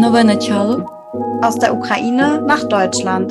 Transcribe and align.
Новое 0.00 0.24
начало. 0.24 0.86
Aus 1.42 1.56
der 1.56 1.74
Ukraine 1.74 2.40
nach 2.46 2.64
Deutschland. 2.64 3.30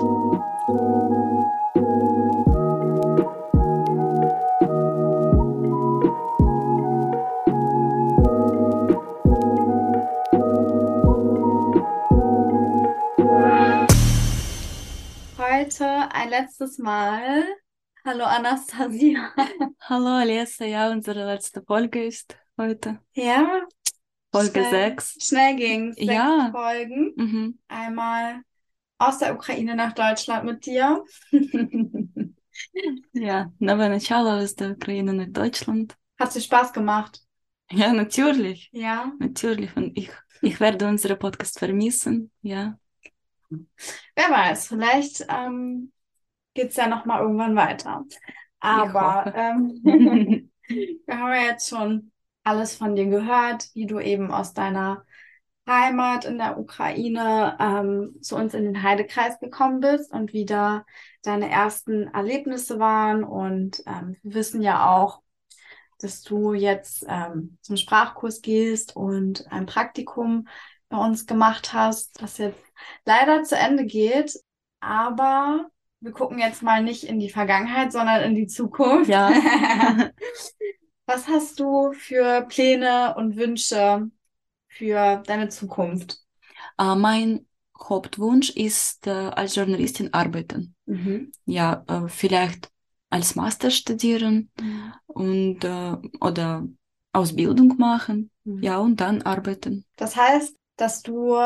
Heute 15.40 15.88
ein 16.14 16.30
letztes 16.30 16.78
Mal. 16.78 17.44
Hallo 18.06 18.26
Anastasia. 18.26 19.34
Hallo 19.82 20.10
Alessa, 20.10 20.66
ja, 20.66 20.92
unsere 20.92 21.26
letzte 21.26 21.64
Folge 21.64 22.06
ist 22.06 22.38
heute. 22.58 23.00
Ja, 23.14 23.66
Folge 24.32 24.52
Schnell. 24.66 24.90
6. 24.96 25.18
schnell 25.22 25.56
ging 25.56 25.94
Sechs 25.94 26.12
Ja. 26.14 26.50
Folgen. 26.52 27.14
Mhm. 27.16 27.60
Einmal 27.68 28.42
aus 28.98 29.18
der 29.20 29.34
Ukraine 29.36 29.76
nach 29.76 29.94
Deutschland 29.94 30.46
mit 30.46 30.66
dir. 30.66 31.04
Ja, 33.14 33.52
новое 33.60 33.90
начало 33.90 34.42
aus 34.42 34.56
der 34.56 34.72
Ukraine 34.72 35.14
nach 35.14 35.28
Deutschland. 35.30 35.96
Hat 36.20 36.34
dir 36.34 36.42
Spaß 36.42 36.72
gemacht? 36.74 37.22
Ja, 37.72 37.92
natürlich, 37.94 38.70
Ja. 38.72 39.12
natürlich. 39.20 39.76
Und 39.76 39.98
ich, 39.98 40.10
ich 40.42 40.60
werde 40.60 40.88
unseren 40.88 41.20
Podcast 41.20 41.60
vermissen. 41.60 42.32
Ja, 42.42 42.78
Wer 44.16 44.30
weiß, 44.30 44.68
vielleicht 44.68 45.26
ähm, 45.30 45.92
geht 46.54 46.70
es 46.72 46.76
ja 46.78 46.88
nochmal 46.88 47.22
irgendwann 47.22 47.56
weiter. 47.56 48.04
Aber 48.60 49.26
hoffe. 49.26 49.34
ähm, 49.36 49.80
wir 49.84 51.18
haben 51.18 51.34
ja 51.34 51.44
jetzt 51.46 51.70
schon 51.70 52.12
alles 52.45 52.77
von 52.77 52.97
dir 52.97 53.07
gehört, 53.07 53.69
wie 53.75 53.87
du 53.87 54.01
eben 54.01 54.31
aus 54.33 54.55
deiner 54.55 55.05
Heimat 55.69 56.25
in 56.25 56.39
der 56.39 56.59
Ukraine 56.59 57.57
ähm, 57.61 58.17
zu 58.23 58.37
uns 58.37 58.55
in 58.55 58.65
den 58.65 58.83
Heidekreis 58.83 59.39
gekommen 59.39 59.81
bist 59.81 60.13
und 60.13 60.33
wie 60.33 60.45
da 60.45 60.85
deine 61.23 61.49
ersten 61.49 62.09
Erlebnisse 62.09 62.79
waren. 62.79 63.23
Und 63.23 63.83
ähm, 63.87 64.17
wir 64.23 64.35
wissen 64.35 64.63
ja 64.63 64.91
auch, 64.91 65.23
dass 66.01 66.23
du 66.23 66.55
jetzt 66.55 67.05
ähm, 67.09 67.59
zum 67.61 67.77
Sprachkurs 67.77 68.41
gehst 68.43 68.97
und 68.97 69.47
ein 69.53 69.67
Praktikum 69.67 70.49
bei 70.89 70.97
uns 70.97 71.27
gemacht 71.27 71.73
hast, 71.73 72.21
das 72.21 72.39
jetzt 72.39 72.63
leider 73.05 73.45
zu 73.45 73.57
Ende 73.57 73.85
geht. 73.85 74.41
Aber 74.81 75.71
wir 76.01 76.13
gucken 76.13 76.39
jetzt 76.39 76.63
mal 76.63 76.83
nicht 76.83 77.05
in 77.05 77.21
die 77.21 77.31
Vergangenheit, 77.31 77.93
sondern 77.93 78.23
in 78.23 78.35
die 78.35 78.47
Zukunft. 78.47 79.11
Ja. 79.11 79.31
Was 81.13 81.27
hast 81.27 81.59
du 81.59 81.93
für 81.93 82.43
Pläne 82.43 83.17
und 83.17 83.35
Wünsche 83.35 84.09
für 84.69 85.17
deine 85.27 85.49
Zukunft? 85.49 86.21
Äh, 86.79 86.95
mein 86.95 87.47
Hauptwunsch 87.83 88.51
ist, 88.51 89.09
äh, 89.09 89.11
als 89.11 89.57
Journalistin 89.57 90.15
arbeiten. 90.15 90.77
Ja, 91.47 91.85
äh, 91.89 92.09
vielleicht 92.09 92.71
als 93.11 93.35
Master 93.35 93.73
studieren 93.73 94.51
und 95.09 95.65
äh, 95.65 95.97
oder 96.21 96.69
Ausbildung 97.13 97.77
machen. 97.77 98.31
Ja, 98.45 98.79
und 98.79 99.01
dann 99.01 99.23
arbeiten. 99.23 99.85
Das 99.97 100.15
heißt, 100.15 100.55
dass 100.77 101.03
du 101.03 101.37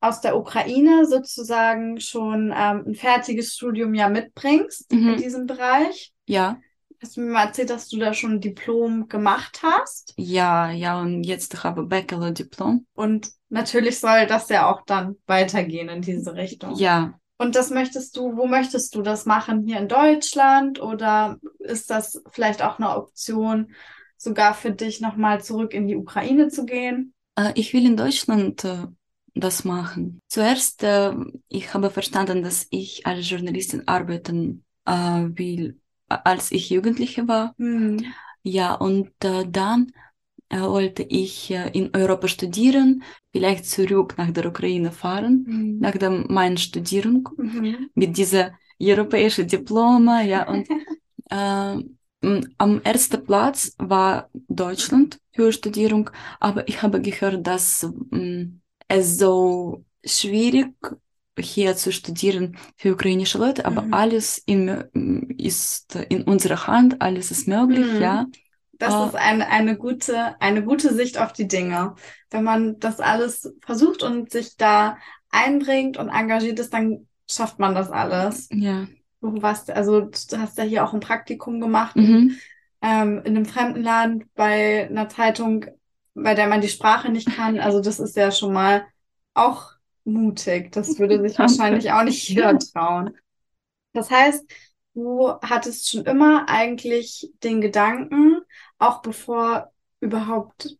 aus 0.00 0.20
der 0.20 0.36
Ukraine 0.36 1.06
sozusagen 1.06 2.00
schon 2.00 2.52
ähm, 2.54 2.84
ein 2.88 2.94
fertiges 2.96 3.54
Studium 3.54 3.94
ja 3.94 4.08
mitbringst 4.08 4.90
in 4.92 4.98
Mhm. 4.98 5.16
diesem 5.16 5.46
Bereich. 5.46 6.12
Ja, 6.26 6.60
Hast 7.02 7.16
du 7.16 7.20
mir 7.20 7.32
mal 7.32 7.46
erzählt, 7.46 7.70
dass 7.70 7.88
du 7.88 7.98
da 7.98 8.14
schon 8.14 8.34
ein 8.34 8.40
Diplom 8.40 9.08
gemacht 9.08 9.60
hast? 9.62 10.14
ja, 10.16 10.70
ja, 10.70 11.00
und 11.00 11.24
jetzt 11.24 11.64
habe 11.64 11.82
ich 11.82 11.88
Bachelor-Diplom. 11.88 12.86
Und 12.94 13.30
natürlich 13.48 13.98
soll 13.98 14.26
das 14.26 14.48
ja 14.48 14.70
auch 14.70 14.82
dann 14.86 15.16
weitergehen 15.26 15.88
in 15.88 16.00
diese 16.00 16.34
Richtung. 16.34 16.76
Ja, 16.76 17.18
Und 17.38 17.56
das 17.56 17.70
möchtest 17.70 18.16
du, 18.16 18.36
wo 18.36 18.46
möchtest 18.46 18.94
du 18.94 19.02
das 19.02 19.26
machen? 19.26 19.66
Hier 19.66 19.78
in 19.78 19.88
Deutschland 19.88 20.80
oder 20.80 21.38
ist 21.58 21.90
das 21.90 22.22
vielleicht 22.30 22.62
auch 22.62 22.78
eine 22.78 22.96
Option, 22.96 23.72
sogar 24.16 24.54
für 24.54 24.70
dich 24.70 25.00
nochmal 25.00 25.42
zurück 25.42 25.74
in 25.74 25.88
die 25.88 25.96
Ukraine 25.96 26.48
zu 26.48 26.64
gehen? 26.64 27.14
Äh, 27.36 27.52
Ich 27.56 27.72
will 27.72 27.84
in 27.84 27.96
Deutschland 27.96 28.64
äh, 28.64 28.86
das 29.34 29.64
machen. 29.64 30.20
Zuerst, 30.28 30.84
äh, 30.84 31.12
ich 31.48 31.74
habe 31.74 31.90
verstanden, 31.90 32.44
dass 32.44 32.68
ich 32.70 33.06
als 33.06 33.28
Journalistin 33.28 33.88
arbeiten 33.88 34.64
will, 34.84 35.78
als 36.14 36.52
ich 36.52 36.70
Jugendliche 36.70 37.28
war. 37.28 37.54
Hm. 37.58 38.12
Ja, 38.42 38.74
und 38.74 39.10
äh, 39.24 39.44
dann 39.48 39.92
äh, 40.48 40.60
wollte 40.60 41.02
ich 41.04 41.50
äh, 41.50 41.70
in 41.72 41.90
Europa 41.94 42.28
studieren, 42.28 43.02
vielleicht 43.32 43.66
zurück 43.66 44.14
nach 44.18 44.30
der 44.32 44.46
Ukraine 44.46 44.92
fahren, 44.92 45.44
Hm. 45.46 45.78
nach 45.80 45.92
dem, 45.96 46.26
meiner 46.28 46.58
Studierung 46.58 47.28
Mhm. 47.38 47.90
mit 47.94 48.16
dieser 48.16 48.52
europäischen 48.80 49.46
Diplome. 49.48 50.26
Ja, 50.28 50.48
und 50.48 50.68
äh, 51.30 51.76
am 52.58 52.80
ersten 52.84 53.24
Platz 53.24 53.74
war 53.78 54.30
Deutschland 54.48 55.18
für 55.32 55.52
Studierung, 55.52 56.10
aber 56.40 56.68
ich 56.68 56.82
habe 56.82 57.00
gehört, 57.00 57.46
dass 57.46 57.82
m, 58.12 58.60
es 58.88 59.18
so 59.18 59.84
schwierig 60.04 60.74
hier 61.38 61.76
zu 61.76 61.92
studieren 61.92 62.56
für 62.76 62.92
ukrainische 62.92 63.38
Leute, 63.38 63.64
aber 63.64 63.82
Mhm. 63.82 63.94
alles 63.94 64.38
in, 64.38 64.68
ist 65.38 65.94
in 66.08 66.22
unserer 66.24 66.66
Hand, 66.66 67.00
alles 67.00 67.30
ist 67.30 67.48
möglich, 67.48 67.86
Mhm. 67.86 68.02
ja. 68.02 68.26
Das 68.78 68.94
Ah. 68.94 69.06
ist 69.06 69.14
eine, 69.14 69.48
eine 69.48 69.76
gute, 69.76 70.40
eine 70.40 70.64
gute 70.64 70.92
Sicht 70.92 71.16
auf 71.18 71.32
die 71.32 71.46
Dinge. 71.46 71.94
Wenn 72.30 72.42
man 72.44 72.78
das 72.80 73.00
alles 73.00 73.54
versucht 73.64 74.02
und 74.02 74.30
sich 74.30 74.56
da 74.56 74.98
einbringt 75.30 75.96
und 75.96 76.08
engagiert 76.08 76.58
ist, 76.58 76.74
dann 76.74 77.06
schafft 77.30 77.58
man 77.58 77.74
das 77.74 77.90
alles. 77.90 78.48
Ja. 78.52 78.86
Du 79.20 79.40
warst, 79.40 79.70
also 79.70 80.00
du 80.00 80.38
hast 80.38 80.58
ja 80.58 80.64
hier 80.64 80.84
auch 80.84 80.92
ein 80.92 81.00
Praktikum 81.00 81.60
gemacht 81.60 81.96
Mhm. 81.96 82.36
ähm, 82.82 83.22
in 83.24 83.36
einem 83.36 83.46
fremden 83.46 83.82
Land 83.82 84.24
bei 84.34 84.88
einer 84.90 85.08
Zeitung, 85.08 85.64
bei 86.14 86.34
der 86.34 86.48
man 86.48 86.60
die 86.60 86.68
Sprache 86.68 87.08
nicht 87.10 87.30
kann. 87.36 87.60
Also 87.60 87.80
das 87.80 88.00
ist 88.00 88.16
ja 88.16 88.32
schon 88.32 88.52
mal 88.52 88.84
auch 89.34 89.70
mutig. 90.04 90.72
Das 90.72 90.98
würde 90.98 91.20
sich 91.20 91.38
wahrscheinlich 91.38 91.92
auch 91.92 92.04
nicht 92.04 92.28
jeder 92.28 92.58
trauen. 92.58 93.16
Das 93.92 94.10
heißt, 94.10 94.44
du 94.94 95.28
hattest 95.42 95.88
schon 95.90 96.04
immer 96.06 96.48
eigentlich 96.48 97.30
den 97.42 97.60
Gedanken, 97.60 98.38
auch 98.78 99.02
bevor 99.02 99.72
überhaupt 100.00 100.76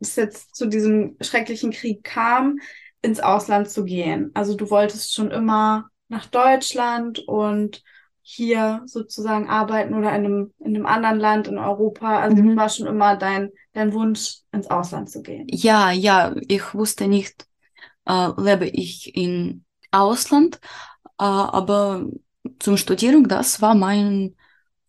es 0.00 0.16
jetzt 0.16 0.54
zu 0.56 0.66
diesem 0.68 1.16
schrecklichen 1.20 1.72
Krieg 1.72 2.04
kam, 2.04 2.58
ins 3.02 3.20
Ausland 3.20 3.70
zu 3.70 3.84
gehen. 3.84 4.30
Also 4.34 4.54
du 4.56 4.70
wolltest 4.70 5.14
schon 5.14 5.30
immer 5.30 5.90
nach 6.08 6.26
Deutschland 6.26 7.20
und 7.20 7.82
hier 8.22 8.82
sozusagen 8.86 9.48
arbeiten 9.48 9.94
oder 9.94 10.10
in 10.10 10.24
einem, 10.26 10.54
in 10.60 10.76
einem 10.76 10.86
anderen 10.86 11.18
Land 11.18 11.48
in 11.48 11.58
Europa. 11.58 12.20
Also 12.20 12.42
Mhm. 12.42 12.56
war 12.56 12.68
schon 12.68 12.86
immer 12.86 13.16
dein, 13.16 13.50
dein 13.72 13.92
Wunsch, 13.92 14.38
ins 14.52 14.68
Ausland 14.68 15.10
zu 15.10 15.22
gehen. 15.22 15.46
Ja, 15.48 15.90
ja, 15.90 16.34
ich 16.48 16.74
wusste 16.74 17.08
nicht, 17.08 17.46
äh, 18.06 18.28
lebe 18.36 18.66
ich 18.66 19.14
in 19.16 19.64
Ausland, 19.90 20.56
äh, 21.18 21.24
aber 21.24 22.06
zum 22.58 22.76
Studieren, 22.76 23.28
das 23.28 23.60
war 23.62 23.74
mein 23.74 24.36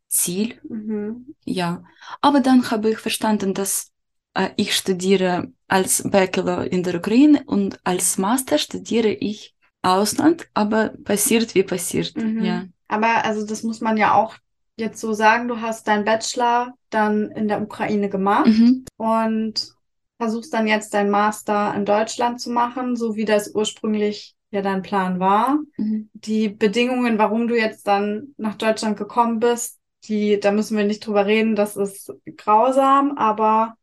Ziel, 0.08 0.60
Mhm. 0.68 1.36
ja. 1.46 1.84
Aber 2.22 2.40
dann 2.42 2.70
habe 2.72 2.92
ich 2.92 2.98
verstanden, 2.98 3.54
dass 3.54 3.92
äh, 4.34 4.50
ich 4.58 4.76
studiere 4.76 5.52
als 5.68 6.04
Bachelor 6.10 6.72
in 6.72 6.84
der 6.84 6.96
Ukraine 6.96 7.44
und 7.46 7.80
als 7.84 8.18
Master 8.18 8.58
studiere 8.58 9.10
ich 9.10 9.56
Ausland, 9.82 10.48
aber 10.54 10.90
passiert 11.04 11.56
wie 11.56 11.64
passiert, 11.64 12.16
Mhm. 12.16 12.44
ja. 12.44 12.66
Aber 12.88 13.24
also 13.26 13.46
das 13.46 13.64
muss 13.64 13.82
man 13.82 13.98
ja 13.98 14.14
auch 14.16 14.36
jetzt 14.78 15.00
so 15.00 15.14
sagen, 15.14 15.48
du 15.48 15.62
hast 15.62 15.88
deinen 15.88 16.06
Bachelor 16.06 16.74
dann 16.90 17.32
in 17.32 17.48
der 17.48 17.62
Ukraine 17.62 18.10
gemacht 18.10 18.48
Mhm. 18.48 18.86
und 18.98 19.74
versuchst 20.22 20.54
dann 20.54 20.68
jetzt 20.68 20.94
deinen 20.94 21.10
Master 21.10 21.74
in 21.76 21.84
Deutschland 21.84 22.40
zu 22.40 22.52
machen, 22.52 22.96
so 22.96 23.16
wie 23.16 23.26
das 23.26 23.56
ursprünglich 23.56 24.36
ja 24.52 24.62
dein 24.62 24.84
Plan 24.84 25.20
war. 25.20 25.60
Mhm. 25.78 26.10
Die 26.14 26.50
Bedingungen, 26.50 27.18
warum 27.18 27.48
du 27.48 27.58
jetzt 27.58 27.88
dann 27.88 28.36
nach 28.38 28.56
Deutschland 28.56 28.98
gekommen 28.98 29.40
bist, 29.40 29.80
die, 30.04 30.40
da 30.40 30.52
müssen 30.52 30.78
wir 30.78 30.84
nicht 30.86 31.06
drüber 31.06 31.26
reden, 31.26 31.56
das 31.56 31.76
ist 31.76 32.14
grausam, 32.38 33.18
aber 33.18 33.76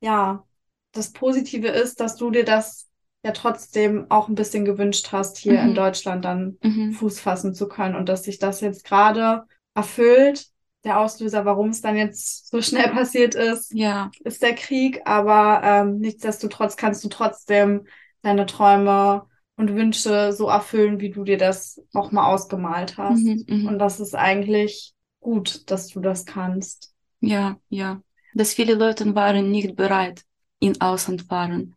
ja, 0.00 0.44
das 0.92 1.12
Positive 1.12 1.68
ist, 1.68 2.00
dass 2.00 2.16
du 2.16 2.30
dir 2.30 2.44
das 2.44 2.88
ja 3.22 3.32
trotzdem 3.32 4.06
auch 4.10 4.28
ein 4.28 4.34
bisschen 4.34 4.64
gewünscht 4.64 5.12
hast, 5.12 5.36
hier 5.38 5.60
in 5.60 5.70
Mhm. 5.70 5.74
Deutschland 5.74 6.24
dann 6.24 6.58
Mhm. 6.62 6.92
Fuß 6.92 7.20
fassen 7.20 7.54
zu 7.54 7.68
können 7.68 7.96
und 7.96 8.08
dass 8.08 8.24
sich 8.24 8.38
das 8.38 8.60
jetzt 8.62 8.84
gerade 8.84 9.44
erfüllt. 9.74 10.51
Der 10.84 10.98
Auslöser, 11.00 11.44
warum 11.44 11.68
es 11.70 11.80
dann 11.80 11.96
jetzt 11.96 12.48
so 12.50 12.60
schnell 12.60 12.88
passiert 12.92 13.34
ist, 13.34 13.72
Ja, 13.74 14.10
ist 14.24 14.42
der 14.42 14.54
Krieg, 14.54 15.00
aber 15.04 15.60
ähm, 15.64 15.98
nichtsdestotrotz 15.98 16.76
kannst 16.76 17.02
du 17.04 17.08
trotzdem 17.08 17.86
deine 18.22 18.46
Träume 18.46 19.26
und 19.56 19.74
Wünsche 19.74 20.32
so 20.32 20.48
erfüllen, 20.48 21.00
wie 21.00 21.10
du 21.10 21.24
dir 21.24 21.38
das 21.38 21.80
auch 21.92 22.12
mal 22.12 22.26
ausgemalt 22.32 22.96
hast. 22.98 23.24
mhm, 23.24 23.44
mhm. 23.48 23.66
Und 23.66 23.78
das 23.78 24.00
ist 24.00 24.14
eigentlich 24.14 24.94
gut, 25.20 25.70
dass 25.70 25.88
du 25.88 26.00
das 26.00 26.24
kannst. 26.26 26.94
Ja, 27.20 27.58
ja. 27.68 28.02
Dass 28.34 28.54
viele 28.54 28.74
Leute 28.74 29.14
waren 29.14 29.50
nicht 29.50 29.76
bereit, 29.76 30.24
in 30.58 30.80
Ausland 30.80 31.22
fahren. 31.22 31.74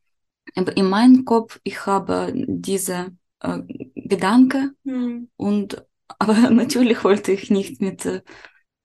Aber 0.56 0.76
in 0.78 0.88
meinem 0.90 1.26
Kopf, 1.26 1.60
ich 1.64 1.86
habe 1.86 2.32
diese 2.36 3.12
äh, 3.42 3.60
Gedanke 3.96 4.74
Hm. 4.86 5.26
und 5.38 5.86
aber 6.20 6.50
natürlich 6.52 7.04
wollte 7.04 7.32
ich 7.32 7.50
nicht 7.50 7.82
mit 7.82 8.06
äh, 8.06 8.22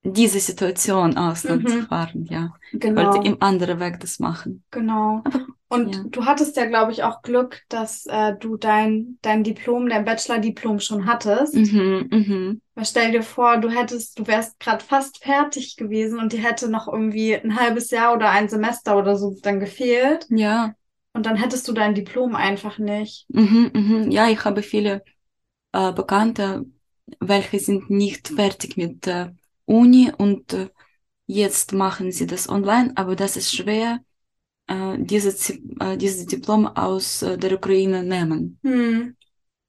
dieser 0.03 0.41
Situation 0.41 1.17
Ausland 1.17 1.65
Mhm. 1.69 1.87
fahren, 1.87 2.27
ja. 2.31 2.55
Ich 2.73 2.81
Genau. 2.81 3.15
wollte 3.15 3.29
im 3.29 3.43
anderen 3.43 3.81
Weg 3.81 4.01
das 4.01 4.19
machen. 4.19 4.65
Genau. 4.71 5.23
Und 5.69 5.95
Ja. 5.95 6.03
du 6.11 6.25
hattest 6.25 6.57
ja, 6.57 6.65
glaube 6.67 6.93
ich, 6.93 7.03
auch 7.05 7.23
Glück, 7.23 7.63
dass 7.69 8.07
äh, 8.07 8.35
du 8.37 8.57
dein, 8.57 9.19
dein 9.23 9.45
Diplom, 9.45 9.89
dein 9.89 10.05
Bachelor-Diplom 10.05 10.81
schon 10.81 11.07
hattest. 11.07 11.55
Mhm, 11.55 12.09
mhm. 12.11 12.61
Weil 12.75 12.85
stell 12.85 13.13
dir 13.13 13.23
vor, 13.23 13.59
du 13.59 13.69
hättest, 13.69 14.19
du 14.19 14.27
wärst 14.27 14.59
gerade 14.59 14.83
fast 14.85 15.23
fertig 15.23 15.77
gewesen 15.77 16.19
und 16.19 16.33
dir 16.33 16.43
hätte 16.43 16.69
noch 16.69 16.89
irgendwie 16.89 17.35
ein 17.35 17.59
halbes 17.59 17.91
Jahr 17.91 18.15
oder 18.15 18.31
ein 18.31 18.49
Semester 18.49 18.97
oder 18.97 19.17
so 19.17 19.37
dann 19.43 19.61
gefehlt. 19.61 20.27
Ja. 20.31 20.75
Und 21.13 21.27
dann 21.27 21.37
hättest 21.37 21.67
du 21.69 21.73
dein 21.73 21.95
Diplom 21.95 22.35
einfach 22.35 22.79
nicht. 22.79 23.27
Mhm, 23.29 23.71
mhm. 23.75 24.11
Ja, 24.11 24.29
ich 24.29 24.45
habe 24.45 24.63
viele 24.63 25.03
äh, 25.73 25.93
Bekannte, 25.93 26.65
welche 27.21 27.59
sind 27.59 27.91
nicht 27.91 28.29
fertig 28.29 28.77
mit 28.77 29.07
der 29.07 29.35
Uni 29.71 30.13
und 30.17 30.53
äh, 30.53 30.69
jetzt 31.27 31.73
machen 31.73 32.11
sie 32.13 32.27
das 32.27 32.49
online, 32.49 32.93
aber 32.97 33.17
das 33.17 33.37
ist 33.37 33.55
schwer, 33.55 34.01
äh, 34.67 34.97
diese, 34.99 35.31
äh, 35.81 35.97
dieses 35.97 36.27
Diplom 36.27 36.67
aus 36.67 37.23
äh, 37.23 37.39
der 37.39 37.55
Ukraine 37.55 38.03
nehmen. 38.03 38.59
Hm. 38.63 39.17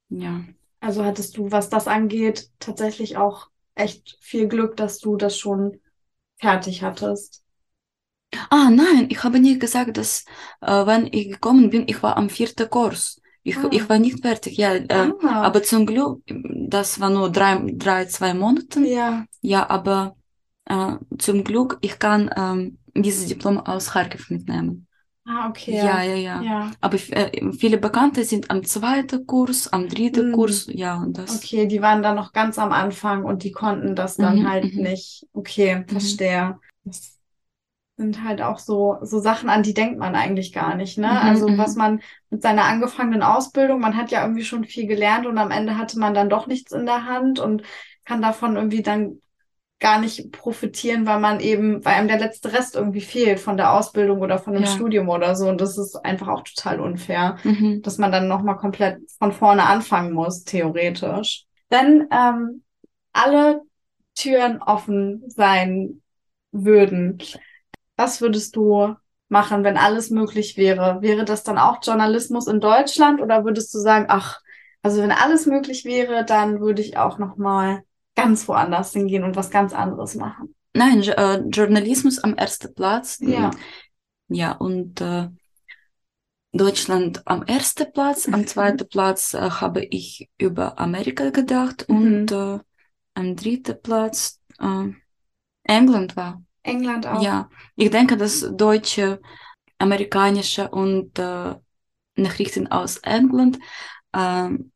Ja. 0.09 0.43
Also 0.79 1.05
hattest 1.05 1.37
du, 1.37 1.51
was 1.51 1.69
das 1.69 1.87
angeht, 1.87 2.49
tatsächlich 2.59 3.15
auch 3.15 3.49
echt 3.75 4.17
viel 4.19 4.47
Glück, 4.47 4.75
dass 4.75 4.99
du 4.99 5.15
das 5.15 5.37
schon 5.37 5.79
fertig 6.39 6.81
hattest. 6.81 7.43
Ah, 8.49 8.69
nein, 8.69 9.07
ich 9.09 9.23
habe 9.23 9.39
nie 9.39 9.59
gesagt, 9.59 9.97
dass, 9.97 10.25
äh, 10.61 10.85
wenn 10.85 11.07
ich 11.07 11.29
gekommen 11.31 11.69
bin, 11.69 11.87
ich 11.87 12.01
war 12.01 12.17
am 12.17 12.29
vierten 12.29 12.69
Kurs. 12.69 13.20
Ich, 13.43 13.57
Ah. 13.57 13.67
ich 13.71 13.89
war 13.89 13.97
nicht 13.99 14.21
fertig, 14.21 14.57
ja, 14.57 14.73
äh, 14.75 14.85
Ah. 15.23 15.41
aber 15.43 15.63
zum 15.63 15.85
Glück, 15.85 16.21
das 16.27 16.99
war 16.99 17.09
nur 17.09 17.31
drei, 17.31 17.59
drei, 17.73 18.05
zwei 18.05 18.33
Monate. 18.33 18.79
Ja. 18.81 19.25
Ja, 19.41 19.69
aber 19.69 20.15
äh, 20.65 20.93
zum 21.17 21.43
Glück, 21.43 21.77
ich 21.81 21.97
kann 21.99 22.29
ähm, 22.35 22.77
dieses 22.95 23.25
Diplom 23.27 23.59
aus 23.59 23.91
Kharkiv 23.91 24.29
mitnehmen. 24.29 24.87
Ah, 25.25 25.49
okay. 25.49 25.75
Ja, 25.75 26.01
ja, 26.03 26.15
ja. 26.15 26.41
Ja. 26.41 26.71
Aber 26.81 26.97
äh, 27.11 27.51
viele 27.53 27.77
Bekannte 27.77 28.23
sind 28.25 28.49
am 28.49 28.63
zweiten 28.63 29.25
Kurs, 29.25 29.71
am 29.71 29.87
dritten 29.87 30.31
Mm. 30.31 30.33
Kurs, 30.33 30.67
ja, 30.71 30.97
und 30.97 31.17
das. 31.17 31.37
Okay, 31.37 31.67
die 31.67 31.81
waren 31.81 32.01
dann 32.01 32.15
noch 32.15 32.33
ganz 32.33 32.57
am 32.59 32.71
Anfang 32.71 33.23
und 33.23 33.43
die 33.43 33.51
konnten 33.51 33.95
das 33.95 34.17
dann 34.17 34.39
Mhm, 34.39 34.49
halt 34.49 34.73
mhm. 34.75 34.81
nicht. 34.81 35.27
Okay, 35.33 35.83
verstehe. 35.87 36.59
Das 36.83 37.19
sind 38.01 38.23
halt 38.23 38.41
auch 38.41 38.59
so, 38.59 38.97
so 39.01 39.19
Sachen, 39.19 39.49
an 39.49 39.63
die 39.63 39.73
denkt 39.73 39.99
man 39.99 40.15
eigentlich 40.15 40.51
gar 40.53 40.75
nicht, 40.75 40.97
ne? 40.97 41.09
Mhm, 41.09 41.27
Also 41.29 41.47
mhm. 41.49 41.57
was 41.57 41.75
man 41.75 42.01
mit 42.29 42.41
seiner 42.41 42.65
angefangenen 42.65 43.23
Ausbildung, 43.23 43.79
man 43.79 43.95
hat 43.95 44.11
ja 44.11 44.23
irgendwie 44.23 44.43
schon 44.43 44.63
viel 44.65 44.87
gelernt 44.87 45.25
und 45.27 45.37
am 45.37 45.51
Ende 45.51 45.77
hatte 45.77 45.99
man 45.99 46.13
dann 46.13 46.29
doch 46.29 46.47
nichts 46.47 46.71
in 46.71 46.85
der 46.85 47.05
Hand 47.05 47.39
und 47.39 47.63
kann 48.05 48.21
davon 48.21 48.55
irgendwie 48.55 48.81
dann 48.81 49.21
gar 49.79 49.99
nicht 49.99 50.31
profitieren, 50.31 51.07
weil 51.07 51.19
man 51.19 51.39
eben, 51.39 51.83
weil 51.83 51.95
einem 51.95 52.07
der 52.07 52.19
letzte 52.19 52.53
Rest 52.53 52.75
irgendwie 52.75 53.01
fehlt 53.01 53.39
von 53.39 53.57
der 53.57 53.73
Ausbildung 53.73 54.21
oder 54.21 54.37
von 54.37 54.53
dem 54.53 54.63
Ja. 54.63 54.69
Studium 54.69 55.09
oder 55.09 55.35
so. 55.35 55.49
Und 55.49 55.59
das 55.59 55.77
ist 55.77 55.95
einfach 56.05 56.27
auch 56.27 56.43
total 56.43 56.79
unfair 56.79 57.37
Mhm. 57.43 57.81
dass 57.83 57.97
man 57.97 58.11
dann 58.11 58.27
nochmal 58.27 58.57
komplett 58.57 58.99
von 59.17 59.31
vorne 59.31 59.63
anfangen 59.65 60.13
muss, 60.13 60.43
theoretisch. 60.43 61.45
Wenn 61.69 62.07
ähm, 62.11 62.63
alle 63.13 63.61
Türen 64.15 64.61
offen 64.61 65.23
sein 65.27 66.01
würden, 66.51 67.17
was 68.01 68.19
würdest 68.21 68.55
du 68.55 68.95
machen, 69.29 69.63
wenn 69.63 69.77
alles 69.77 70.09
möglich 70.09 70.57
wäre? 70.57 71.01
Wäre 71.01 71.23
das 71.23 71.43
dann 71.43 71.57
auch 71.59 71.77
Journalismus 71.83 72.47
in 72.47 72.59
Deutschland 72.59 73.21
oder 73.21 73.45
würdest 73.45 73.73
du 73.73 73.79
sagen, 73.79 74.05
ach, 74.09 74.39
also 74.81 75.01
wenn 75.01 75.11
alles 75.11 75.45
möglich 75.45 75.85
wäre, 75.85 76.25
dann 76.25 76.59
würde 76.59 76.81
ich 76.81 76.97
auch 76.97 77.19
nochmal 77.19 77.83
ganz 78.15 78.47
woanders 78.47 78.91
hingehen 78.93 79.23
und 79.23 79.35
was 79.35 79.51
ganz 79.51 79.73
anderes 79.73 80.15
machen? 80.15 80.55
Nein, 80.73 81.03
äh, 81.03 81.37
Journalismus 81.49 82.17
am 82.19 82.33
ersten 82.35 82.73
Platz. 82.73 83.19
Ja. 83.21 83.51
Ja, 84.29 84.53
und 84.53 84.99
äh, 85.01 85.27
Deutschland 86.53 87.21
am 87.25 87.43
ersten 87.43 87.91
Platz. 87.91 88.27
Am 88.27 88.47
zweiten 88.47 88.87
Platz 88.87 89.33
äh, 89.33 89.49
habe 89.49 89.85
ich 89.85 90.29
über 90.37 90.79
Amerika 90.79 91.29
gedacht 91.29 91.85
Mhm. 91.87 91.95
und 91.95 92.31
äh, 92.31 92.59
am 93.13 93.35
dritten 93.35 93.81
Platz 93.81 94.39
äh, 94.59 94.87
England 95.63 96.15
war. 96.15 96.41
England 96.63 97.07
auch. 97.07 97.21
Ja, 97.21 97.49
ich 97.75 97.89
denke, 97.89 98.17
dass 98.17 98.47
deutsche, 98.55 99.21
amerikanische 99.77 100.69
und 100.69 101.17
äh, 101.17 101.55
Nachrichten 102.15 102.67
aus 102.67 102.97
England, 102.97 103.59
ähm, 104.13 104.71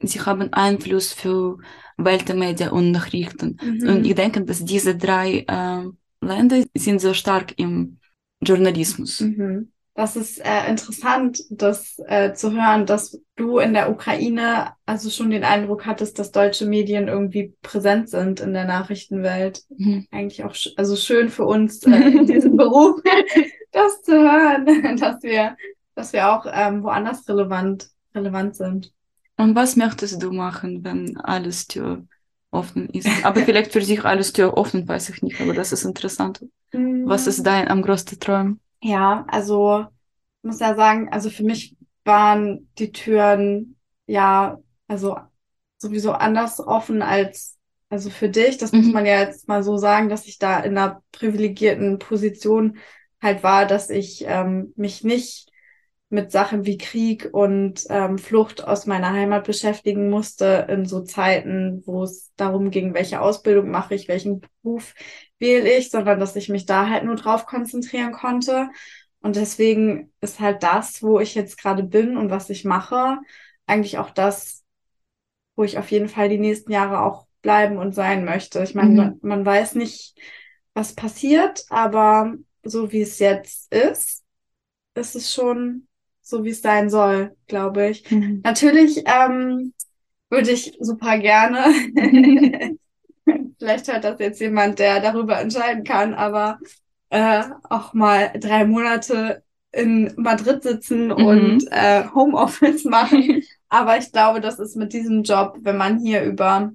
sie 0.00 0.20
haben 0.20 0.52
Einfluss 0.52 1.12
für 1.12 1.58
Weltmedia 1.96 2.70
und 2.70 2.90
Nachrichten. 2.90 3.58
Mhm. 3.62 3.88
Und 3.88 4.04
ich 4.06 4.14
denke, 4.14 4.44
dass 4.44 4.64
diese 4.64 4.96
drei 4.96 5.44
äh, 5.46 5.84
Länder 6.20 6.64
sind 6.74 7.00
so 7.00 7.14
stark 7.14 7.58
im 7.58 7.98
Journalismus. 8.40 9.20
Mhm. 9.20 9.72
Das 9.96 10.16
ist 10.16 10.44
äh, 10.44 10.68
interessant, 10.68 11.44
das 11.50 12.00
äh, 12.08 12.32
zu 12.32 12.50
hören, 12.50 12.84
dass 12.84 13.20
du 13.36 13.58
in 13.58 13.74
der 13.74 13.90
Ukraine 13.90 14.72
also 14.86 15.08
schon 15.08 15.30
den 15.30 15.44
Eindruck 15.44 15.86
hattest, 15.86 16.18
dass 16.18 16.32
deutsche 16.32 16.66
Medien 16.66 17.06
irgendwie 17.06 17.54
präsent 17.62 18.08
sind 18.08 18.40
in 18.40 18.54
der 18.54 18.64
Nachrichtenwelt. 18.64 19.62
Mhm. 19.68 20.06
Eigentlich 20.10 20.42
auch 20.44 20.54
sch 20.56 20.70
also 20.76 20.96
schön 20.96 21.28
für 21.28 21.44
uns 21.44 21.84
äh, 21.84 21.92
in 21.92 22.26
diesem 22.26 22.56
Beruf, 22.56 23.00
das 23.70 24.02
zu 24.02 24.12
hören, 24.14 24.66
dass 24.98 25.22
wir, 25.22 25.56
dass 25.94 26.12
wir 26.12 26.28
auch 26.28 26.44
ähm, 26.52 26.82
woanders 26.82 27.28
relevant, 27.28 27.88
relevant 28.16 28.56
sind. 28.56 28.92
Und 29.36 29.54
was 29.54 29.76
möchtest 29.76 30.20
du 30.20 30.32
machen, 30.32 30.82
wenn 30.82 31.16
alles 31.18 31.68
Tür 31.68 32.04
offen 32.50 32.88
ist? 32.88 33.24
Aber 33.24 33.40
vielleicht 33.44 33.72
für 33.72 33.82
sich 33.82 34.04
alles 34.04 34.32
Tür 34.32 34.56
offen, 34.56 34.88
weiß 34.88 35.10
ich 35.10 35.22
nicht, 35.22 35.40
aber 35.40 35.54
das 35.54 35.70
ist 35.70 35.84
interessant. 35.84 36.44
Was 36.72 37.28
ist 37.28 37.44
dein 37.44 37.68
am 37.68 37.82
größten 37.82 38.18
Traum? 38.18 38.58
Ja, 38.84 39.24
also 39.28 39.86
ich 40.42 40.44
muss 40.48 40.60
ja 40.60 40.74
sagen, 40.76 41.08
also 41.10 41.30
für 41.30 41.42
mich 41.44 41.76
waren 42.04 42.70
die 42.78 42.92
Türen 42.92 43.76
ja, 44.06 44.58
also 44.88 45.16
sowieso 45.78 46.12
anders 46.12 46.60
offen 46.60 47.00
als 47.02 47.58
also 47.88 48.10
für 48.10 48.28
dich. 48.28 48.58
Das 48.58 48.72
muss 48.72 48.86
Mhm. 48.86 48.92
man 48.92 49.06
ja 49.06 49.20
jetzt 49.20 49.48
mal 49.48 49.62
so 49.62 49.76
sagen, 49.78 50.08
dass 50.10 50.26
ich 50.26 50.38
da 50.38 50.60
in 50.60 50.76
einer 50.76 51.02
privilegierten 51.12 51.98
Position 51.98 52.78
halt 53.22 53.42
war, 53.42 53.66
dass 53.66 53.88
ich 53.90 54.24
ähm, 54.26 54.72
mich 54.76 55.02
nicht 55.04 55.48
mit 56.10 56.30
Sachen 56.30 56.64
wie 56.66 56.78
Krieg 56.78 57.28
und 57.32 57.84
ähm, 57.88 58.18
Flucht 58.18 58.64
aus 58.66 58.86
meiner 58.86 59.12
Heimat 59.12 59.46
beschäftigen 59.46 60.10
musste 60.10 60.66
in 60.68 60.86
so 60.86 61.00
Zeiten, 61.02 61.82
wo 61.86 62.04
es 62.04 62.32
darum 62.36 62.70
ging, 62.70 62.94
welche 62.94 63.20
Ausbildung 63.20 63.70
mache 63.70 63.94
ich, 63.94 64.06
welchen 64.08 64.40
Beruf 64.62 64.94
wähle 65.44 65.76
ich, 65.78 65.90
sondern 65.92 66.20
dass 66.20 66.36
ich 66.36 66.50
mich 66.50 66.66
da 66.66 66.88
halt 66.90 67.04
nur 67.04 67.16
drauf 67.16 67.46
konzentrieren 67.46 68.12
konnte. 68.12 68.70
Und 69.22 69.36
deswegen 69.36 70.12
ist 70.22 70.40
halt 70.40 70.64
das, 70.64 71.02
wo 71.02 71.20
ich 71.20 71.36
jetzt 71.36 71.58
gerade 71.58 71.84
bin 71.84 72.16
und 72.18 72.30
was 72.30 72.50
ich 72.50 72.64
mache, 72.66 73.18
eigentlich 73.66 73.98
auch 73.98 74.10
das, 74.10 74.64
wo 75.56 75.64
ich 75.64 75.78
auf 75.78 75.90
jeden 75.90 76.08
Fall 76.08 76.28
die 76.28 76.38
nächsten 76.38 76.72
Jahre 76.72 77.00
auch 77.02 77.26
bleiben 77.42 77.78
und 77.78 77.94
sein 77.94 78.24
möchte. 78.24 78.62
Ich 78.62 78.74
meine, 78.74 78.90
Mhm. 78.90 78.96
man, 78.96 79.18
man 79.22 79.46
weiß 79.46 79.74
nicht, 79.76 80.16
was 80.74 80.94
passiert, 80.94 81.64
aber 81.70 82.34
so 82.62 82.90
wie 82.92 83.02
es 83.02 83.18
jetzt 83.18 83.72
ist, 83.72 84.24
ist 84.94 85.16
es 85.16 85.32
schon 85.34 85.88
so, 86.22 86.44
wie 86.44 86.50
es 86.50 86.62
sein 86.62 86.90
soll, 86.90 87.36
glaube 87.48 87.88
ich. 87.90 88.04
Mhm. 88.10 88.42
Natürlich 88.44 89.04
ähm, 89.06 89.74
würde 90.30 90.52
ich 90.52 90.76
super 90.80 91.18
gerne, 91.18 91.64
vielleicht 93.58 93.92
hört 93.92 94.04
das 94.04 94.18
jetzt 94.18 94.40
jemand, 94.40 94.78
der 94.78 95.00
darüber 95.00 95.40
entscheiden 95.40 95.84
kann, 95.84 96.14
aber 96.14 96.58
äh, 97.10 97.44
auch 97.68 97.94
mal 97.94 98.32
drei 98.38 98.64
Monate 98.64 99.42
in 99.72 100.12
Madrid 100.16 100.62
sitzen 100.62 101.10
und 101.12 101.66
äh, 101.70 102.04
Homeoffice 102.14 102.84
machen. 102.84 103.42
Aber 103.68 103.98
ich 103.98 104.12
glaube, 104.12 104.40
das 104.40 104.58
ist 104.58 104.76
mit 104.76 104.92
diesem 104.92 105.22
Job, 105.22 105.56
wenn 105.60 105.76
man 105.76 105.98
hier 105.98 106.22
über 106.22 106.72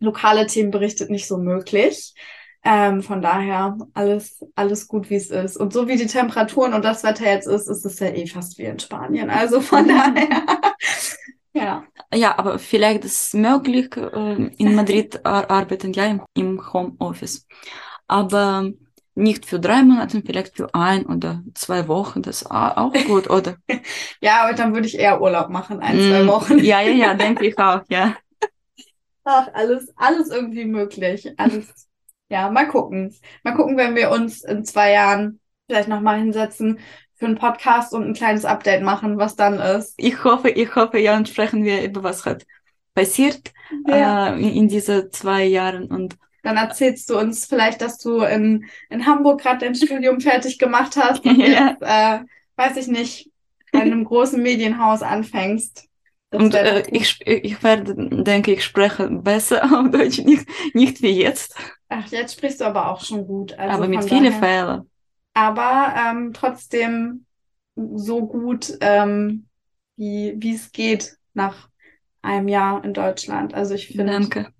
lokale 0.00 0.46
Themen 0.46 0.70
berichtet, 0.70 1.10
nicht 1.10 1.26
so 1.26 1.38
möglich. 1.38 2.14
Ähm, 2.64 3.02
von 3.02 3.22
daher 3.22 3.78
alles, 3.94 4.44
alles 4.54 4.88
gut, 4.88 5.10
wie 5.10 5.16
es 5.16 5.30
ist. 5.30 5.56
Und 5.56 5.72
so 5.72 5.88
wie 5.88 5.96
die 5.96 6.06
Temperaturen 6.06 6.74
und 6.74 6.84
das 6.84 7.04
Wetter 7.04 7.24
jetzt 7.24 7.46
ist, 7.46 7.68
ist 7.68 7.84
es 7.84 7.98
ja 7.98 8.08
eh 8.08 8.26
fast 8.26 8.58
wie 8.58 8.64
in 8.64 8.78
Spanien. 8.78 9.30
Also 9.30 9.60
von 9.60 9.86
daher, 9.88 10.42
ja. 11.64 11.88
Ja, 12.14 12.38
aber 12.38 12.58
vielleicht 12.58 13.04
ist 13.04 13.20
es 13.28 13.34
möglich, 13.34 13.94
äh, 13.96 14.34
in 14.56 14.74
Madrid 14.74 15.24
ar 15.26 15.50
arbeiten, 15.50 15.92
ja, 15.92 16.06
im, 16.06 16.22
im 16.34 16.72
Homeoffice. 16.72 17.46
Aber 18.06 18.70
nicht 19.14 19.46
für 19.46 19.60
drei 19.60 19.82
Monate, 19.82 20.22
vielleicht 20.24 20.56
für 20.56 20.74
ein 20.74 21.06
oder 21.06 21.42
zwei 21.54 21.88
Wochen, 21.88 22.22
das 22.22 22.42
ist 22.42 22.50
au- 22.50 22.76
auch 22.76 23.02
gut, 23.04 23.28
oder? 23.30 23.56
Ja, 24.20 24.42
aber 24.44 24.54
dann 24.54 24.74
würde 24.74 24.86
ich 24.86 24.98
eher 24.98 25.20
Urlaub 25.20 25.50
machen, 25.50 25.80
ein, 25.80 26.00
zwei 26.00 26.26
Mm, 26.26 26.28
Wochen. 26.28 26.58
Ja, 26.62 26.80
ja, 26.82 26.92
ja, 26.92 27.14
denke 27.14 27.46
ich 27.46 27.58
auch, 27.58 27.82
ja. 27.88 28.16
Ach, 29.24 29.48
alles, 29.54 29.92
alles 29.96 30.30
irgendwie 30.30 30.64
möglich. 30.64 31.38
Alles, 31.38 31.88
ja, 32.30 32.50
mal 32.50 32.68
gucken. 32.68 33.14
Mal 33.42 33.54
gucken, 33.54 33.76
wenn 33.76 33.94
wir 33.94 34.10
uns 34.10 34.42
in 34.44 34.64
zwei 34.64 34.92
Jahren 34.92 35.40
vielleicht 35.68 35.88
nochmal 35.88 36.18
hinsetzen 36.18 36.80
für 37.18 37.26
einen 37.26 37.36
Podcast 37.36 37.92
und 37.92 38.04
ein 38.04 38.14
kleines 38.14 38.44
Update 38.44 38.82
machen, 38.82 39.18
was 39.18 39.36
dann 39.36 39.58
ist. 39.60 39.94
Ich 39.96 40.22
hoffe, 40.24 40.50
ich 40.50 40.74
hoffe, 40.76 40.98
ja, 40.98 41.16
und 41.16 41.28
sprechen 41.28 41.64
wir 41.64 41.82
über 41.82 42.02
was 42.02 42.24
hat 42.24 42.46
passiert 42.94 43.52
Ja. 43.86 44.28
äh, 44.34 44.40
in, 44.40 44.54
in 44.54 44.68
diese 44.68 45.08
zwei 45.10 45.44
Jahren 45.44 45.84
und 45.90 46.16
Dann 46.42 46.56
erzählst 46.56 47.10
du 47.10 47.18
uns 47.18 47.46
vielleicht, 47.46 47.80
dass 47.80 47.98
du 47.98 48.22
in, 48.22 48.66
in 48.90 49.06
Hamburg 49.06 49.40
gerade 49.40 49.64
dein 49.64 49.74
Studium 49.74 50.20
fertig 50.20 50.58
gemacht 50.58 50.96
hast 50.96 51.24
und 51.24 51.38
Ja. 51.40 51.70
jetzt, 51.70 51.82
äh, 51.82 52.20
weiß 52.56 52.76
ich 52.76 52.88
nicht, 52.88 53.30
bei 53.72 53.80
einem 53.80 54.04
großen 54.04 54.42
Medienhaus 54.42 55.02
anfängst. 55.02 55.84
Das 56.30 56.42
Und 56.42 56.54
äh, 56.54 56.82
ich, 56.90 57.20
ich 57.26 57.62
werde, 57.62 57.94
denke 58.24 58.52
ich, 58.52 58.64
spreche 58.64 59.08
besser 59.10 59.62
auf 59.80 59.90
Deutsch, 59.90 60.18
nicht, 60.18 60.46
nicht 60.74 61.02
wie 61.02 61.10
jetzt, 61.10 61.54
Ach, 61.88 62.06
jetzt 62.08 62.34
sprichst 62.36 62.60
du 62.60 62.64
aber 62.66 62.90
auch 62.90 63.02
schon 63.02 63.26
gut. 63.26 63.52
Also 63.54 63.82
aber 63.82 63.88
mit 63.88 64.04
vielen 64.04 64.32
Fehlern. 64.32 64.90
Aber 65.34 65.94
ähm, 65.96 66.32
trotzdem 66.32 67.26
so 67.76 68.26
gut, 68.26 68.76
ähm, 68.80 69.46
wie, 69.96 70.34
wie 70.38 70.54
es 70.54 70.72
geht 70.72 71.16
nach 71.34 71.68
einem 72.22 72.48
Jahr 72.48 72.84
in 72.84 72.94
Deutschland. 72.94 73.54
Also 73.54 73.74
ich 73.74 73.88
finde 73.88 74.12
Danke. 74.12 74.52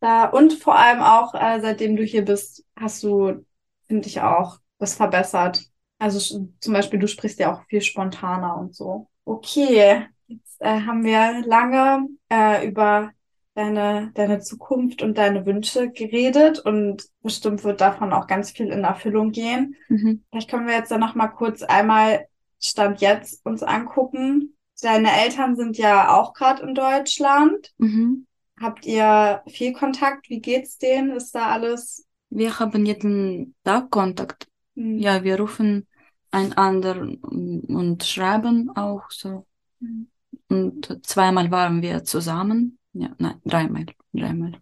da 0.00 0.26
und 0.26 0.52
vor 0.54 0.78
allem 0.78 1.00
auch, 1.00 1.34
äh, 1.34 1.60
seitdem 1.60 1.96
du 1.96 2.02
hier 2.02 2.24
bist, 2.24 2.64
hast 2.76 3.02
du, 3.02 3.44
finde 3.86 4.08
ich 4.08 4.20
auch, 4.20 4.58
das 4.78 4.94
verbessert. 4.94 5.64
Also 5.98 6.46
zum 6.60 6.72
Beispiel, 6.72 6.98
du 6.98 7.08
sprichst 7.08 7.38
ja 7.38 7.54
auch 7.54 7.64
viel 7.68 7.80
spontaner 7.80 8.56
und 8.58 8.74
so. 8.74 9.08
Okay, 9.24 10.06
jetzt 10.26 10.60
äh, 10.60 10.80
haben 10.82 11.04
wir 11.04 11.42
lange 11.46 12.06
äh, 12.30 12.68
über 12.68 13.12
deine, 13.56 14.12
deine 14.14 14.40
Zukunft 14.40 15.02
und 15.02 15.18
deine 15.18 15.44
Wünsche 15.46 15.90
geredet 15.90 16.60
und 16.60 17.06
bestimmt 17.22 17.64
wird 17.64 17.80
davon 17.80 18.12
auch 18.12 18.28
ganz 18.28 18.52
viel 18.52 18.68
in 18.68 18.84
Erfüllung 18.84 19.32
gehen. 19.32 19.74
Mhm. 19.88 20.22
Vielleicht 20.30 20.50
können 20.50 20.66
wir 20.68 20.74
jetzt 20.74 20.90
dann 20.92 21.00
noch 21.00 21.16
mal 21.16 21.28
kurz 21.28 21.62
einmal 21.62 22.26
Stand 22.60 23.00
jetzt 23.00 23.44
uns 23.44 23.62
angucken. 23.62 24.56
Deine 24.80 25.10
Eltern 25.10 25.56
sind 25.56 25.78
ja 25.78 26.14
auch 26.14 26.34
gerade 26.34 26.62
in 26.62 26.74
Deutschland. 26.74 27.72
Mhm. 27.78 28.26
Habt 28.60 28.86
ihr 28.86 29.42
viel 29.48 29.72
Kontakt? 29.72 30.28
Wie 30.30 30.40
geht's 30.40 30.78
denen? 30.78 31.10
Ist 31.10 31.34
da 31.34 31.48
alles? 31.48 32.06
Wir 32.30 32.58
haben 32.58 32.86
jeden 32.86 33.54
Tag 33.64 33.90
Kontakt. 33.90 34.48
hm, 34.74 34.98
Ja, 34.98 35.22
wir 35.24 35.38
rufen 35.38 35.86
einander 36.30 37.00
und 37.00 38.04
schreiben 38.04 38.70
auch 38.74 39.10
so. 39.10 39.46
hm, 39.80 40.08
Und 40.48 41.00
zweimal 41.06 41.50
waren 41.50 41.82
wir 41.82 42.04
zusammen. 42.04 42.75
Ja, 42.98 43.10
nein, 43.18 43.40
dreimal. 43.44 43.86
Dreimal. 44.12 44.52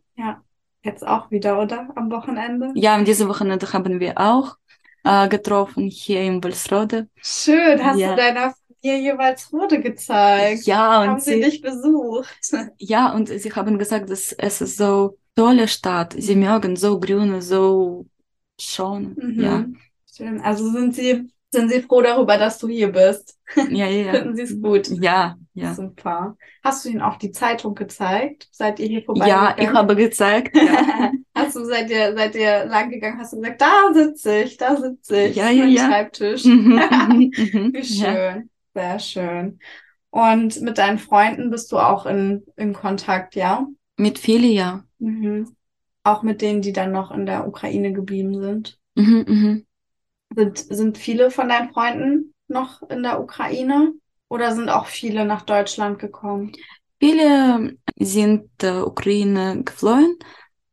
Jetzt 0.83 1.07
auch 1.07 1.31
wieder, 1.31 1.61
oder? 1.63 1.89
Am 1.97 2.11
Wochenende? 2.11 2.73
Ja, 2.75 2.97
und 2.97 3.09
diese 3.09 3.27
Wochenende 3.29 3.73
haben 3.73 4.01
wir 4.01 4.19
auch 4.19 4.57
äh, 5.03 5.29
getroffen 5.29 5.89
hier 5.89 6.21
in 6.21 6.45
Walsrode. 6.45 7.09
Schön. 7.23 7.83
Hast 7.83 8.01
Ja. 8.01 8.11
du 8.13 8.17
deiner 8.17 8.55
Familie 8.83 9.13
jeweils 9.13 9.51
Rode 9.53 9.81
gezeigt? 9.81 10.67
Ja, 10.67 11.01
Haben 11.05 11.13
und 11.15 11.21
sie 11.23 11.35
sie, 11.35 11.41
dich 11.41 11.63
besucht? 11.63 12.37
ja, 12.79 13.13
und 13.15 13.29
sie 13.29 13.51
haben 13.53 13.79
gesagt, 13.79 14.11
dass 14.11 14.33
es 14.33 14.61
ist 14.61 14.77
so 14.77 15.19
tolle 15.37 15.69
Stadt. 15.69 16.15
Sie 16.19 16.37
mögen 16.37 16.77
so 16.77 17.01
grüne, 17.01 17.41
so 17.41 18.07
schön. 18.61 19.17
Mhm. 19.17 19.43
Ja, 19.43 19.65
Schön. 20.13 20.41
Also 20.41 20.71
sind 20.71 20.95
sie, 20.95 21.31
sind 21.51 21.71
sie 21.71 21.83
froh 21.83 22.03
darüber, 22.03 22.37
dass 22.39 22.59
du 22.59 22.69
hier 22.69 22.93
bist? 22.93 23.39
ja, 23.69 23.87
ja. 23.89 24.13
Finden 24.19 24.37
sie 24.37 24.43
es 24.43 24.61
gut? 24.61 24.89
Ja, 24.89 25.37
ja. 25.55 25.75
Super. 25.75 26.37
Hast 26.63 26.85
du 26.85 26.89
ihnen 26.91 27.03
auch 27.03 27.17
die 27.17 27.31
Zeitung 27.33 27.75
gezeigt? 27.75 28.49
Seid 28.53 28.79
ihr 28.81 28.87
hier 28.89 29.01
Ja, 29.01 29.05
vorbeigegangen? 29.05 29.55
ich 29.59 29.69
habe 29.73 29.97
gezeigt. 29.97 30.57
Ja. 30.57 31.13
Hast 31.37 31.57
du, 31.57 31.65
seid 31.65 31.91
ihr, 31.91 32.15
seid 32.17 32.35
ihr 32.37 32.65
lang 32.67 32.91
gegangen, 32.91 33.19
hast 33.19 33.33
du 33.33 33.39
gesagt, 33.41 33.61
da 33.61 33.93
sitze 33.93 34.43
ich, 34.43 34.57
da 34.57 34.77
sitze 34.77 35.27
ich, 35.27 35.37
Ja, 35.37 35.51
ja, 35.51 35.65
ja. 35.67 35.89
Schreibtisch. 35.89 36.45
Mhm, 36.45 36.81
mhm, 37.09 37.33
mhm. 37.37 37.73
Wie 37.73 37.81
Ja. 37.81 38.13
schön, 38.15 38.51
sehr 38.75 38.99
schön. 39.01 39.59
Und 40.11 40.61
mit 40.61 40.79
deinen 40.79 40.99
Freunden 40.99 41.51
bist 41.51 41.73
du 41.73 41.79
auch 41.79 42.07
in, 42.07 42.45
in 42.57 42.73
Kontakt, 42.73 43.35
ja? 43.35 43.67
Mit 43.97 44.19
vielen, 44.19 44.53
ja. 44.53 44.85
Mhm. 44.99 45.57
Auch 46.05 46.23
mit 46.23 46.41
denen, 46.43 46.63
die 46.63 46.73
dann 46.73 46.93
noch 46.93 47.11
in 47.11 47.27
der 47.27 47.49
Ukraine 47.49 47.93
geblieben 47.93 48.41
sind. 48.41 48.79
Mhm, 48.95 49.25
mhm. 49.27 49.67
Sind, 50.37 50.59
sind 50.59 50.99
viele 50.99 51.31
von 51.31 51.49
deinen 51.49 51.73
Freunden 51.73 52.35
noch 52.49 52.83
in 52.89 53.03
der 53.03 53.21
Ukraine? 53.21 53.93
Oder 54.29 54.55
sind 54.55 54.69
auch 54.69 54.87
viele 54.87 55.25
nach 55.25 55.43
Deutschland 55.43 55.99
gekommen? 55.99 56.53
Viele 57.01 57.77
sind 57.99 58.51
der 58.63 58.87
Ukraine 58.87 59.63
geflohen, 59.65 60.17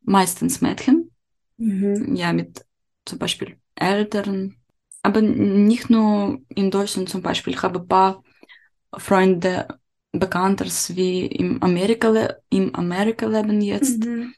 meistens 0.02 0.60
Mädchen. 0.60 1.10
Mhm. 1.58 2.16
ja, 2.16 2.32
mit 2.32 2.64
zum 3.04 3.18
Beispiel 3.18 3.56
Eltern, 3.74 4.56
aber 5.02 5.20
nicht 5.22 5.90
nur 5.90 6.40
in 6.48 6.70
Deutschland 6.70 7.08
zum 7.08 7.22
Beispiel. 7.22 7.54
Ich 7.54 7.62
habe 7.62 7.80
ein 7.80 7.88
paar 7.88 8.22
Freunde, 8.96 9.68
Bekanntes, 10.12 10.96
wie 10.96 11.26
in 11.26 11.62
Amerika, 11.62 12.12
in 12.50 12.74
Amerika 12.74 13.26
leben 13.26 13.60
jetzt 13.62 14.04
Mhm. 14.06 14.34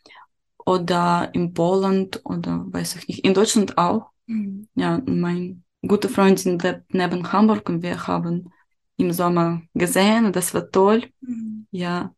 oder 0.66 1.30
in 1.34 1.52
Polen 1.54 2.10
oder 2.24 2.64
weiß 2.68 2.96
ich 2.96 3.08
nicht, 3.08 3.24
in 3.24 3.34
Deutschland 3.34 3.76
auch. 3.78 4.10
Mhm. 4.26 4.66
Ja, 4.76 5.00
mein 5.06 5.64
guter 5.86 6.08
Freundin 6.08 6.58
lebt 6.60 6.94
neben 6.94 7.32
Hamburg 7.32 7.68
und 7.68 7.82
wir 7.82 8.06
haben 8.06 8.52
im 8.96 9.12
Sommer 9.12 9.62
gesehen 9.74 10.26
und 10.26 10.36
das 10.36 10.54
war 10.54 10.70
toll. 10.70 11.10
Mhm. 11.20 11.66
Ja, 11.70 12.14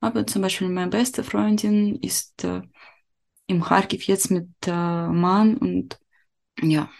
aber 0.00 0.26
zum 0.26 0.42
Beispiel 0.42 0.68
meine 0.68 0.90
beste 0.90 1.24
Freundin 1.24 1.96
ist 1.96 2.44
äh, 2.44 2.62
im 3.46 3.62
Kharkiv 3.62 4.04
jetzt 4.04 4.30
mit 4.30 4.48
äh, 4.66 4.70
Mann 5.08 5.56
und 5.58 5.98
ja, 6.60 6.90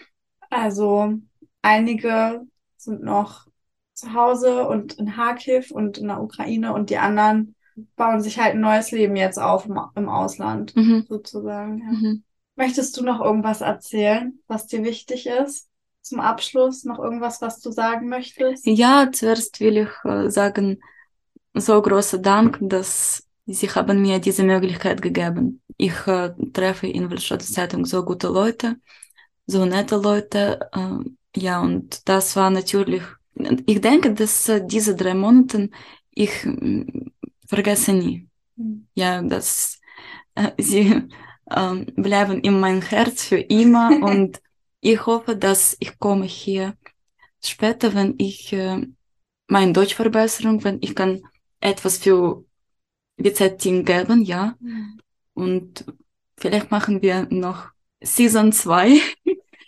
Also 0.49 1.13
einige 1.61 2.41
sind 2.77 3.03
noch 3.03 3.47
zu 3.93 4.13
Hause 4.13 4.67
und 4.67 4.93
in 4.93 5.11
Kharkiv 5.11 5.71
und 5.71 5.97
in 5.97 6.07
der 6.07 6.21
Ukraine 6.21 6.73
und 6.73 6.89
die 6.89 6.97
anderen 6.97 7.55
bauen 7.95 8.21
sich 8.21 8.39
halt 8.39 8.55
ein 8.55 8.61
neues 8.61 8.91
Leben 8.91 9.15
jetzt 9.15 9.37
auf 9.39 9.65
im, 9.65 9.79
im 9.95 10.09
Ausland, 10.09 10.75
mhm, 10.75 11.05
sozusagen. 11.07 11.79
Ja. 11.79 11.91
mhm. 11.91 12.23
Möchtest 12.55 12.97
du 12.97 13.03
noch 13.03 13.21
irgendwas 13.21 13.61
erzählen, 13.61 14.39
was 14.47 14.67
dir 14.67 14.83
wichtig 14.83 15.27
ist? 15.27 15.69
Zum 16.07 16.19
Abschluss 16.19 16.83
noch 16.83 16.99
irgendwas, 16.99 17.41
was 17.41 17.59
du 17.59 17.71
sagen 17.71 18.07
möchtest? 18.07 18.65
Ja, 18.65 19.09
zuerst 19.11 19.59
will 19.59 19.77
ich 19.77 20.09
äh, 20.09 20.29
sagen, 20.29 20.79
so 21.53 21.81
großer 21.81 22.19
Dank, 22.19 22.59
dass 22.61 23.27
Sie 23.49 23.69
haben 23.69 24.01
mir 24.01 24.19
diese 24.19 24.43
Möglichkeit 24.43 25.01
gegeben. 25.01 25.61
Ich 25.77 26.05
äh, 26.05 26.33
treffe 26.51 26.87
in 26.87 27.09
Wilschrotter 27.09 27.45
Zeitung 27.45 27.85
so 27.85 28.03
gute 28.03 28.27
Leute, 28.27 28.75
so 29.45 29.65
nette 29.65 29.95
Leute. 29.95 30.69
Äh, 30.73 31.39
ja, 31.39 31.61
und 31.61 32.07
das 32.09 32.35
war 32.35 32.49
natürlich, 32.49 33.03
ich 33.65 33.79
denke, 33.79 34.13
dass 34.13 34.49
äh, 34.49 34.61
diese 34.65 34.95
drei 34.95 35.13
Monate 35.13 35.69
ich 36.11 36.43
mm, 36.43 36.83
vergesse 37.47 37.93
nie. 37.93 38.27
Hm. 38.57 38.87
Ja, 38.95 39.21
dass 39.21 39.79
äh, 40.35 40.51
sie 40.57 41.03
ähm, 41.55 41.85
bleiben 41.95 42.41
in 42.41 42.59
mein 42.59 42.81
Herz 42.81 43.23
für 43.23 43.39
immer 43.39 43.89
und 44.01 44.41
ich 44.91 45.05
hoffe, 45.05 45.35
dass 45.35 45.75
ich 45.79 45.99
komme 45.99 46.25
hier 46.25 46.75
später, 47.43 47.93
wenn 47.93 48.15
ich 48.17 48.53
äh, 48.53 48.85
meine 49.47 49.73
Deutschverbesserung, 49.73 50.63
wenn 50.63 50.79
ich 50.81 50.95
kann 50.95 51.21
etwas 51.59 51.97
für 51.97 52.45
WZ-Team 53.17 53.83
geben, 53.83 54.21
ja, 54.23 54.55
und 55.33 55.85
vielleicht 56.37 56.71
machen 56.71 57.01
wir 57.01 57.27
noch 57.29 57.69
Season 58.01 58.51
2. 58.51 58.99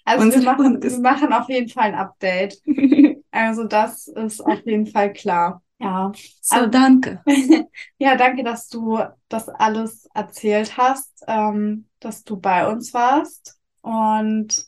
Also 0.05 0.31
wir 0.31 0.41
machen, 0.43 0.81
wir 0.81 0.99
machen 0.99 1.33
auf 1.33 1.49
jeden 1.49 1.69
Fall 1.69 1.93
ein 1.93 1.95
Update. 1.95 2.61
Also 3.31 3.65
das 3.65 4.07
ist 4.07 4.41
auf 4.41 4.65
jeden 4.65 4.87
Fall 4.87 5.13
klar. 5.13 5.61
Ja. 5.77 6.11
so, 6.41 6.55
Also- 6.55 6.67
danke. 6.67 7.21
Ja, 7.99 8.15
danke, 8.15 8.43
dass 8.43 8.69
du 8.69 8.99
das 9.29 9.47
alles 9.49 10.09
erzählt 10.15 10.77
hast, 10.77 11.23
ähm, 11.27 11.85
dass 11.99 12.23
du 12.23 12.37
bei 12.37 12.67
uns 12.67 12.91
warst 12.91 13.59
und 13.81 14.65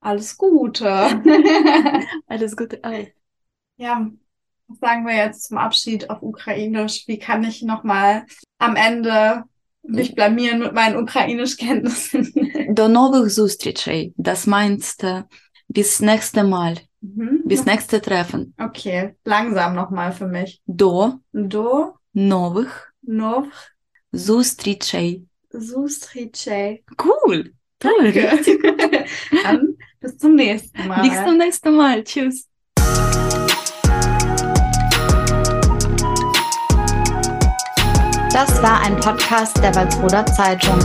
alles 0.00 0.36
Gute. 0.36 0.86
Alles 2.26 2.56
Gute 2.56 2.80
auch. 2.82 3.06
Ja, 3.76 4.10
was 4.68 4.78
sagen 4.78 5.06
wir 5.06 5.14
jetzt 5.16 5.44
zum 5.48 5.58
Abschied 5.58 6.10
auf 6.10 6.22
Ukrainisch? 6.22 7.04
Wie 7.06 7.18
kann 7.18 7.44
ich 7.44 7.62
nochmal 7.62 8.24
am 8.58 8.76
Ende 8.76 9.44
mich 9.82 10.14
blamieren 10.14 10.58
mit 10.60 10.72
meinen 10.72 10.96
Ukrainischkenntnissen? 10.96 12.32
До 12.74 12.88
нових 12.88 13.30
зустрічей. 13.30 14.12
Das 14.16 14.46
meinst 14.46 15.04
äh, 15.04 15.22
bis 15.68 16.00
nächste 16.00 16.44
Mal, 16.44 16.76
Mhm. 17.00 17.42
bis 17.44 17.64
nächste 17.66 18.00
Treffen. 18.00 18.54
Okay, 18.58 19.14
langsam 19.24 19.74
nochmal 19.74 20.12
für 20.12 20.26
mich. 20.26 20.60
До 20.66 21.20
Do, 21.32 21.94
нових 22.14 22.92
nov, 23.02 23.46
зустрічей. 24.12 25.26
sustrice. 25.52 26.82
Cool. 26.98 27.52
Toll, 27.78 28.06
richtig. 28.06 28.60
Dann 29.44 29.69
bis 30.01 30.17
zum 30.17 30.35
nächsten 30.35 30.87
Mal. 30.87 31.01
Bis 31.07 31.23
zum 31.23 31.37
nächsten 31.37 31.75
Mal. 31.75 32.03
Tschüss. 32.03 32.47
Das 38.33 38.63
war 38.63 38.81
ein 38.81 38.95
Podcast 38.99 39.57
der 39.57 39.75
Walsroder 39.75 40.25
Zeitung. 40.25 40.79